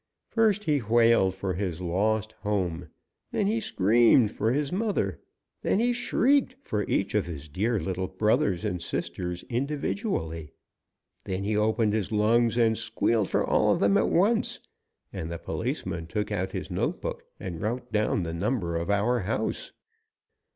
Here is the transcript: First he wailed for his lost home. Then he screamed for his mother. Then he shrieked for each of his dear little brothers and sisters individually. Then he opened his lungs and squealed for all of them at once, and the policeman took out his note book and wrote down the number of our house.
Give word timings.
First 0.29 0.63
he 0.63 0.81
wailed 0.81 1.35
for 1.35 1.53
his 1.53 1.79
lost 1.79 2.31
home. 2.41 2.87
Then 3.31 3.45
he 3.45 3.59
screamed 3.59 4.31
for 4.31 4.51
his 4.51 4.71
mother. 4.71 5.21
Then 5.61 5.77
he 5.79 5.93
shrieked 5.93 6.55
for 6.63 6.81
each 6.85 7.13
of 7.13 7.27
his 7.27 7.47
dear 7.47 7.79
little 7.79 8.07
brothers 8.07 8.65
and 8.65 8.81
sisters 8.81 9.43
individually. 9.47 10.53
Then 11.25 11.43
he 11.43 11.55
opened 11.55 11.93
his 11.93 12.11
lungs 12.11 12.57
and 12.57 12.75
squealed 12.75 13.29
for 13.29 13.45
all 13.45 13.71
of 13.71 13.79
them 13.79 13.95
at 13.95 14.09
once, 14.09 14.59
and 15.13 15.31
the 15.31 15.37
policeman 15.37 16.07
took 16.07 16.31
out 16.31 16.51
his 16.51 16.71
note 16.71 16.99
book 16.99 17.23
and 17.39 17.61
wrote 17.61 17.91
down 17.91 18.23
the 18.23 18.33
number 18.33 18.77
of 18.77 18.89
our 18.89 19.19
house. 19.19 19.71